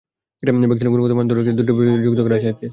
[0.45, 2.69] ভ্যাকসিনের গুণগত মান ধরে রাখতে দুটি রেফ্রিজারেটর সঙ্গে যুক্ত করা হয়েছে আইপিএস।